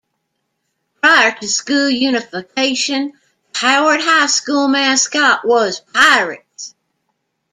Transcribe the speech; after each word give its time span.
Prior 0.99 1.31
to 1.31 1.47
school 1.47 1.87
unification, 1.87 3.11
the 3.53 3.59
Howard 3.59 4.01
High 4.01 4.25
School 4.25 4.67
mascot 4.67 5.47
was 5.47 5.79
Pirates. 5.93 6.73